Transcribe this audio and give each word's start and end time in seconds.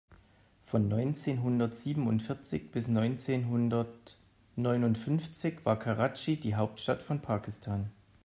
Von 0.65 0.87
neunzehnhundertsiebenundvierzig 0.87 2.71
bis 2.71 2.87
neunzehnhundertneunundfünfzig 2.87 5.63
war 5.63 5.77
Karatschi 5.77 6.37
die 6.37 6.55
Hauptstadt 6.55 7.03
von 7.03 7.21
Pakistan. 7.21 7.91